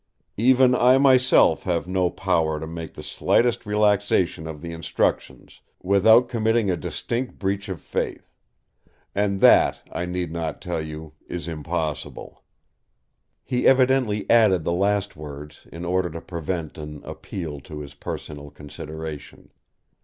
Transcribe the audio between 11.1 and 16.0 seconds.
is impossible." He evidently added the last words in